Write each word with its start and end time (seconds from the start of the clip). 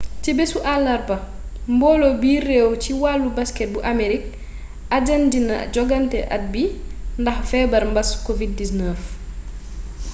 ci 0.23 0.29
béssu 0.37 0.57
àllarba 0.75 1.15
mboolo 1.73 2.07
biir 2.21 2.43
réew 2.49 2.71
ci 2.83 2.91
walu 3.03 3.29
basket 3.37 3.69
bu 3.73 3.79
aamerig 3.83 4.25
ajandina 4.97 5.55
jogante 5.75 6.19
at 6.35 6.43
bi 6.53 6.63
ndax 7.21 7.39
feebar 7.51 7.83
mbaas 7.91 8.09
covid-19 8.25 8.73